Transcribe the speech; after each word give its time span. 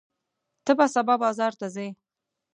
ته 0.65 0.71
به 0.77 0.85
سبا 0.93 1.15
بازار 1.23 1.53
ته 1.59 1.67
ځې؟ 1.75 1.87